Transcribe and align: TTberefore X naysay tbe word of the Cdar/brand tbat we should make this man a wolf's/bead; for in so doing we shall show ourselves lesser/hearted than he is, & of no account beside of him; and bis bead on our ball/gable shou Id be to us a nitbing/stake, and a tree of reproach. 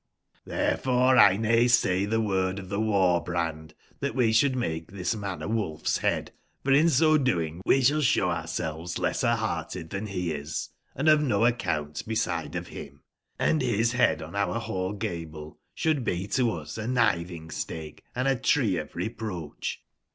TTberefore 0.47 1.19
X 1.19 1.35
naysay 1.39 2.07
tbe 2.09 2.25
word 2.25 2.57
of 2.57 2.69
the 2.69 2.79
Cdar/brand 2.79 3.75
tbat 4.01 4.15
we 4.15 4.33
should 4.33 4.55
make 4.55 4.91
this 4.91 5.15
man 5.15 5.43
a 5.43 5.47
wolf's/bead; 5.47 6.31
for 6.63 6.71
in 6.71 6.89
so 6.89 7.19
doing 7.19 7.61
we 7.67 7.83
shall 7.83 8.01
show 8.01 8.31
ourselves 8.31 8.97
lesser/hearted 8.97 9.91
than 9.91 10.07
he 10.07 10.31
is, 10.31 10.69
& 10.83 10.95
of 10.95 11.21
no 11.21 11.45
account 11.45 12.03
beside 12.07 12.55
of 12.55 12.69
him; 12.69 13.03
and 13.37 13.59
bis 13.59 13.93
bead 13.93 14.23
on 14.23 14.35
our 14.35 14.59
ball/gable 14.59 15.59
shou 15.75 15.91
Id 15.91 16.03
be 16.03 16.25
to 16.29 16.51
us 16.51 16.79
a 16.79 16.85
nitbing/stake, 16.85 18.03
and 18.15 18.27
a 18.27 18.35
tree 18.35 18.77
of 18.77 18.95
reproach. 18.95 19.83